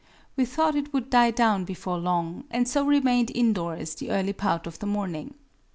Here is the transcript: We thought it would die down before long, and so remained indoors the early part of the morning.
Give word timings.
We 0.35 0.45
thought 0.45 0.73
it 0.75 0.93
would 0.93 1.11
die 1.11 1.29
down 1.29 1.63
before 1.63 1.99
long, 1.99 2.45
and 2.49 2.67
so 2.67 2.83
remained 2.83 3.29
indoors 3.35 3.93
the 3.93 4.09
early 4.09 4.33
part 4.33 4.65
of 4.65 4.79
the 4.79 4.87
morning. 4.87 5.35